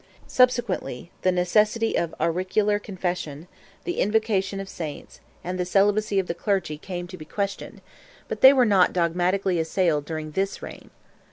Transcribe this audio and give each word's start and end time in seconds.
Subsequently, 0.25 1.11
the 1.21 1.31
necessity 1.31 1.95
of 1.95 2.15
auricular 2.19 2.79
confession, 2.79 3.47
the 3.83 3.99
invocation 3.99 4.59
of 4.59 4.67
Saints, 4.67 5.19
and 5.43 5.59
the 5.59 5.63
celibacy 5.63 6.17
of 6.17 6.25
the 6.25 6.33
clergy 6.33 6.79
came 6.79 7.05
to 7.05 7.17
be 7.17 7.23
questioned, 7.23 7.81
but 8.27 8.41
they 8.41 8.51
were 8.51 8.65
not 8.65 8.93
dogmatically 8.93 9.59
assailed 9.59 10.03
during 10.03 10.31
this 10.31 10.59
reign. 10.63 10.89